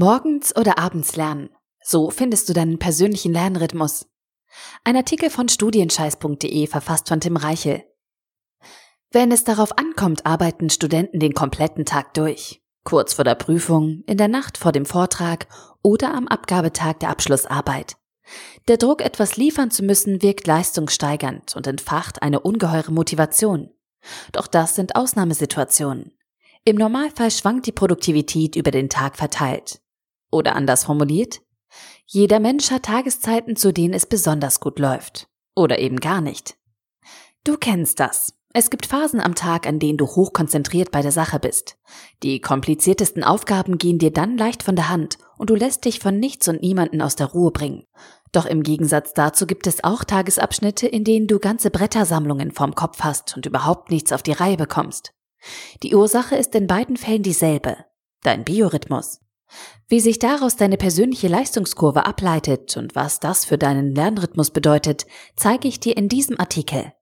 [0.00, 1.50] Morgens oder abends lernen.
[1.82, 4.06] So findest du deinen persönlichen Lernrhythmus.
[4.84, 7.82] Ein Artikel von studienscheiß.de verfasst von Tim Reichel.
[9.10, 12.62] Wenn es darauf ankommt, arbeiten Studenten den kompletten Tag durch.
[12.84, 15.48] Kurz vor der Prüfung, in der Nacht vor dem Vortrag
[15.82, 17.96] oder am Abgabetag der Abschlussarbeit.
[18.68, 23.70] Der Druck, etwas liefern zu müssen, wirkt leistungssteigernd und entfacht eine ungeheure Motivation.
[24.30, 26.12] Doch das sind Ausnahmesituationen.
[26.64, 29.80] Im Normalfall schwankt die Produktivität über den Tag verteilt.
[30.30, 31.40] Oder anders formuliert,
[32.06, 35.28] jeder Mensch hat Tageszeiten, zu denen es besonders gut läuft.
[35.54, 36.56] Oder eben gar nicht.
[37.44, 38.34] Du kennst das.
[38.54, 41.76] Es gibt Phasen am Tag, an denen du hochkonzentriert bei der Sache bist.
[42.22, 46.18] Die kompliziertesten Aufgaben gehen dir dann leicht von der Hand und du lässt dich von
[46.18, 47.84] nichts und niemanden aus der Ruhe bringen.
[48.32, 53.00] Doch im Gegensatz dazu gibt es auch Tagesabschnitte, in denen du ganze Brettersammlungen vorm Kopf
[53.00, 55.12] hast und überhaupt nichts auf die Reihe bekommst.
[55.82, 57.76] Die Ursache ist in beiden Fällen dieselbe.
[58.22, 59.20] Dein Biorhythmus.
[59.88, 65.68] Wie sich daraus deine persönliche Leistungskurve ableitet und was das für deinen Lernrhythmus bedeutet, zeige
[65.68, 66.92] ich dir in diesem Artikel.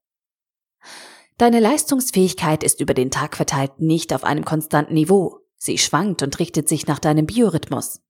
[1.38, 5.40] Deine Leistungsfähigkeit ist über den Tag verteilt nicht auf einem konstanten Niveau.
[5.56, 8.00] Sie schwankt und richtet sich nach deinem Biorhythmus.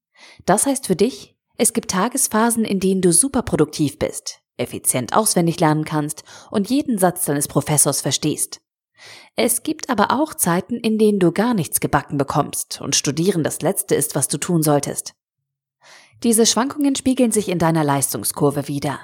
[0.45, 5.85] Das heißt für dich, es gibt Tagesphasen, in denen du superproduktiv bist, effizient auswendig lernen
[5.85, 8.61] kannst und jeden Satz deines Professors verstehst.
[9.35, 13.61] Es gibt aber auch Zeiten, in denen du gar nichts gebacken bekommst und studieren das
[13.63, 15.15] Letzte ist, was du tun solltest.
[16.23, 18.99] Diese Schwankungen spiegeln sich in deiner Leistungskurve wieder.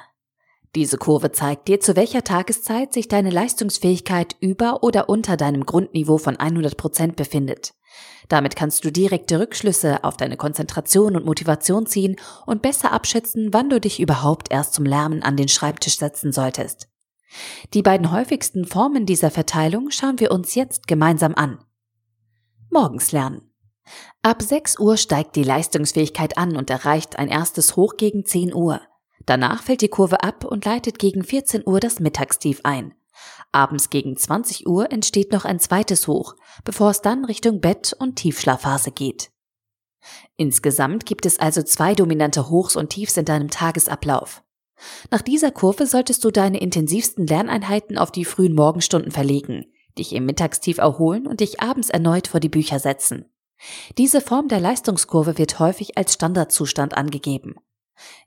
[0.75, 6.17] Diese Kurve zeigt dir, zu welcher Tageszeit sich deine Leistungsfähigkeit über oder unter deinem Grundniveau
[6.17, 7.75] von 100 Prozent befindet.
[8.29, 13.69] Damit kannst du direkte Rückschlüsse auf deine Konzentration und Motivation ziehen und besser abschätzen, wann
[13.69, 16.89] du dich überhaupt erst zum Lernen an den Schreibtisch setzen solltest.
[17.75, 21.59] Die beiden häufigsten Formen dieser Verteilung schauen wir uns jetzt gemeinsam an.
[22.71, 23.53] Morgens lernen.
[24.23, 28.81] Ab 6 Uhr steigt die Leistungsfähigkeit an und erreicht ein erstes Hoch gegen 10 Uhr.
[29.27, 32.95] Danach fällt die Kurve ab und leitet gegen 14 Uhr das Mittagstief ein.
[33.53, 36.35] Abends gegen 20 Uhr entsteht noch ein zweites Hoch,
[36.65, 39.31] bevor es dann Richtung Bett- und Tiefschlafphase geht.
[40.37, 44.43] Insgesamt gibt es also zwei dominante Hochs und Tiefs in deinem Tagesablauf.
[45.11, 49.67] Nach dieser Kurve solltest du deine intensivsten Lerneinheiten auf die frühen Morgenstunden verlegen,
[49.99, 53.27] dich im Mittagstief erholen und dich abends erneut vor die Bücher setzen.
[53.99, 57.57] Diese Form der Leistungskurve wird häufig als Standardzustand angegeben.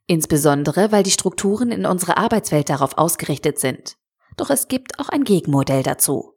[0.08, 3.98] Insbesondere, weil die Strukturen in unserer Arbeitswelt darauf ausgerichtet sind.
[4.38, 6.34] Doch es gibt auch ein Gegenmodell dazu.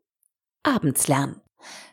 [0.63, 1.41] Abends lernen.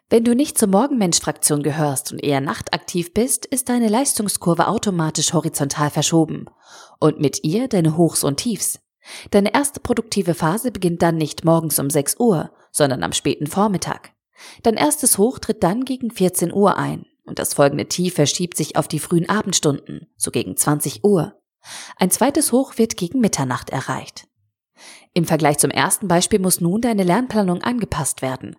[0.08, 5.90] Wenn du nicht zur Morgenmensch-Fraktion gehörst und eher nachtaktiv bist, ist deine Leistungskurve automatisch horizontal
[5.90, 6.46] verschoben
[7.00, 8.80] und mit ihr deine Hochs und Tiefs.
[9.32, 14.14] Deine erste produktive Phase beginnt dann nicht morgens um 6 Uhr, sondern am späten Vormittag.
[14.62, 18.76] Dein erstes Hoch tritt dann gegen 14 Uhr ein und das folgende Tief verschiebt sich
[18.76, 21.34] auf die frühen Abendstunden, so gegen 20 Uhr.
[21.98, 24.28] Ein zweites Hoch wird gegen Mitternacht erreicht.
[25.14, 28.56] Im Vergleich zum ersten Beispiel muss nun deine Lernplanung angepasst werden.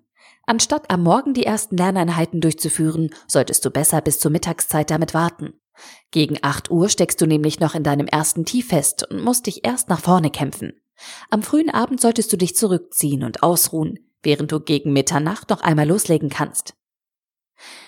[0.47, 5.55] Anstatt am Morgen die ersten Lerneinheiten durchzuführen, solltest du besser bis zur Mittagszeit damit warten.
[6.13, 9.65] Gegen 8 Uhr steckst du nämlich noch in deinem ersten Tief fest und musst dich
[9.65, 10.81] erst nach vorne kämpfen.
[11.31, 15.89] Am frühen Abend solltest du dich zurückziehen und ausruhen, während du gegen Mitternacht noch einmal
[15.89, 16.75] loslegen kannst.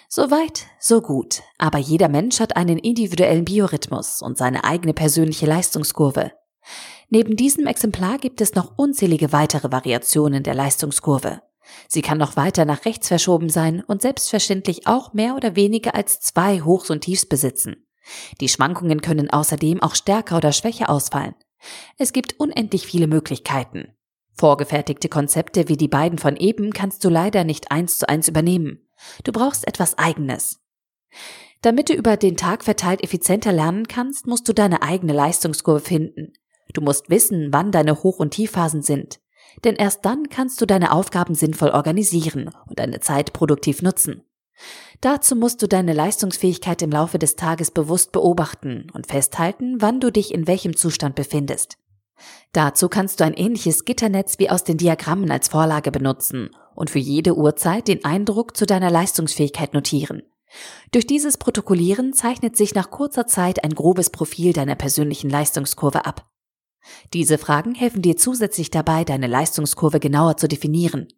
[0.09, 6.33] Soweit, so gut, aber jeder Mensch hat einen individuellen Biorhythmus und seine eigene persönliche Leistungskurve.
[7.09, 11.41] Neben diesem Exemplar gibt es noch unzählige weitere Variationen der Leistungskurve.
[11.89, 16.21] Sie kann noch weiter nach rechts verschoben sein und selbstverständlich auch mehr oder weniger als
[16.21, 17.87] zwei Hochs und Tiefs besitzen.
[18.41, 21.35] Die Schwankungen können außerdem auch stärker oder schwächer ausfallen.
[21.97, 23.95] Es gibt unendlich viele Möglichkeiten.
[24.35, 28.89] Vorgefertigte Konzepte wie die beiden von eben kannst du leider nicht eins zu eins übernehmen.
[29.25, 30.61] Du brauchst etwas Eigenes.
[31.61, 36.35] Damit du über den Tag verteilt effizienter lernen kannst, musst du deine eigene Leistungskurve finden.
[36.73, 39.19] Du musst wissen, wann deine Hoch- und Tiefphasen sind
[39.65, 44.23] denn erst dann kannst du deine Aufgaben sinnvoll organisieren und deine Zeit produktiv nutzen.
[45.01, 50.11] Dazu musst du deine Leistungsfähigkeit im Laufe des Tages bewusst beobachten und festhalten, wann du
[50.11, 51.79] dich in welchem Zustand befindest.
[52.53, 56.99] Dazu kannst du ein ähnliches Gitternetz wie aus den Diagrammen als Vorlage benutzen und für
[56.99, 60.23] jede Uhrzeit den Eindruck zu deiner Leistungsfähigkeit notieren.
[60.91, 66.28] Durch dieses Protokollieren zeichnet sich nach kurzer Zeit ein grobes Profil deiner persönlichen Leistungskurve ab.
[67.13, 71.09] Diese Fragen helfen dir zusätzlich dabei, deine Leistungskurve genauer zu definieren.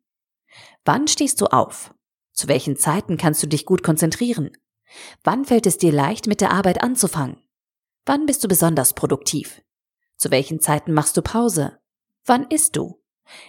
[0.85, 1.95] Wann stehst du auf?
[2.33, 4.51] Zu welchen Zeiten kannst du dich gut konzentrieren?
[5.23, 7.37] Wann fällt es dir leicht, mit der Arbeit anzufangen?
[8.07, 9.63] Wann bist du besonders produktiv?
[10.17, 11.79] Zu welchen Zeiten machst du Pause?
[12.25, 13.01] Wann isst du?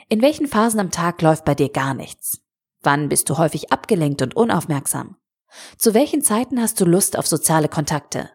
[0.10, 2.42] In welchen Phasen am Tag läuft bei dir gar nichts?
[2.81, 5.18] Wann bist du häufig abgelenkt und unaufmerksam?
[5.78, 8.30] Zu welchen Zeiten hast du Lust auf soziale Kontakte?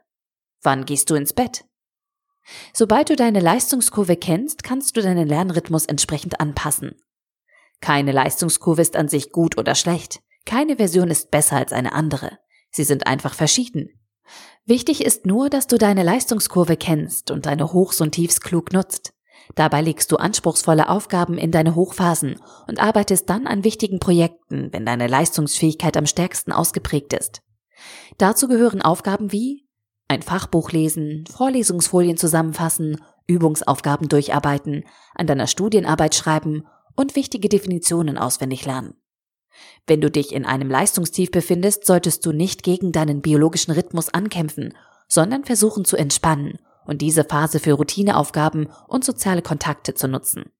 [0.63, 1.65] Wann gehst du ins Bett?
[2.73, 6.95] Sobald du deine Leistungskurve kennst, kannst du deinen Lernrhythmus entsprechend anpassen.
[7.81, 10.21] Keine Leistungskurve ist an sich gut oder schlecht.
[10.45, 12.39] Keine Version ist besser als eine andere.
[12.71, 13.91] Sie sind einfach verschieden.
[14.65, 19.13] Wichtig ist nur, dass du deine Leistungskurve kennst und deine Hochs und Tiefs klug nutzt.
[19.55, 24.85] Dabei legst du anspruchsvolle Aufgaben in deine Hochphasen und arbeitest dann an wichtigen Projekten, wenn
[24.85, 27.43] deine Leistungsfähigkeit am stärksten ausgeprägt ist.
[28.19, 29.66] Dazu gehören Aufgaben wie
[30.09, 38.65] ein Fachbuch lesen, Vorlesungsfolien zusammenfassen, Übungsaufgaben durcharbeiten, an deiner Studienarbeit schreiben und wichtige Definitionen auswendig
[38.65, 38.95] lernen.
[39.87, 44.75] Wenn du dich in einem Leistungstief befindest, solltest du nicht gegen deinen biologischen Rhythmus ankämpfen,
[45.09, 50.53] sondern versuchen zu entspannen und diese Phase für Routineaufgaben und soziale Kontakte zu nutzen.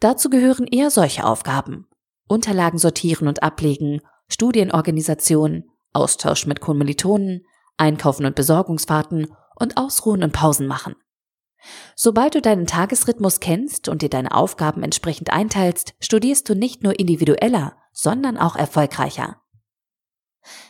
[0.00, 1.86] Dazu gehören eher solche Aufgaben.
[2.28, 7.46] Unterlagen sortieren und ablegen, Studienorganisation, Austausch mit Kommilitonen,
[7.78, 10.94] Einkaufen und Besorgungsfahrten und Ausruhen und Pausen machen.
[11.96, 16.98] Sobald du deinen Tagesrhythmus kennst und dir deine Aufgaben entsprechend einteilst, studierst du nicht nur
[16.98, 19.40] individueller, sondern auch erfolgreicher.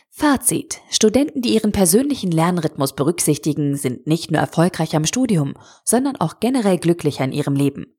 [0.09, 0.81] Fazit.
[0.89, 5.53] Studenten, die ihren persönlichen Lernrhythmus berücksichtigen, sind nicht nur erfolgreicher im Studium,
[5.85, 7.95] sondern auch generell glücklicher in ihrem Leben.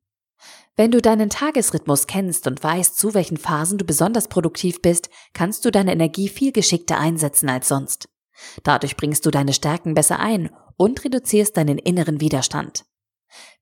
[0.77, 5.65] Wenn du deinen Tagesrhythmus kennst und weißt, zu welchen Phasen du besonders produktiv bist, kannst
[5.65, 8.09] du deine Energie viel geschickter einsetzen als sonst.
[8.63, 12.85] Dadurch bringst du deine Stärken besser ein und reduzierst deinen inneren Widerstand.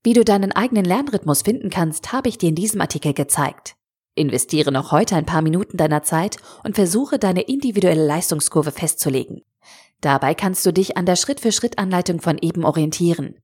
[0.03, 3.75] Wie du deinen eigenen Lernrhythmus finden kannst, habe ich dir in diesem Artikel gezeigt.
[4.15, 9.43] Investiere noch heute ein paar Minuten deiner Zeit und versuche deine individuelle Leistungskurve festzulegen.
[10.01, 13.37] Dabei kannst du dich an der Schritt-für-Schritt-Anleitung von eben orientieren.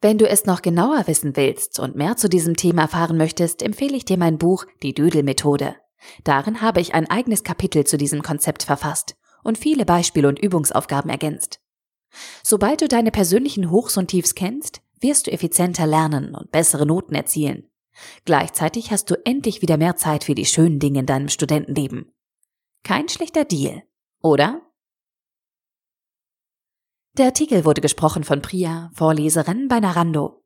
[0.00, 3.96] Wenn du es noch genauer wissen willst und mehr zu diesem Thema erfahren möchtest, empfehle
[3.96, 5.76] ich dir mein Buch Die Dödel-Methode.
[6.24, 11.10] Darin habe ich ein eigenes Kapitel zu diesem Konzept verfasst und viele Beispiele und Übungsaufgaben
[11.10, 11.60] ergänzt.
[12.42, 17.14] Sobald du deine persönlichen Hochs und Tiefs kennst, wirst du effizienter lernen und bessere Noten
[17.14, 17.68] erzielen.
[18.24, 22.12] Gleichzeitig hast du endlich wieder mehr Zeit für die schönen Dinge in deinem Studentenleben.
[22.82, 23.82] Kein schlechter Deal,
[24.22, 24.62] oder?
[27.18, 30.39] Der Artikel wurde gesprochen von Priya, Vorleserin bei Narando.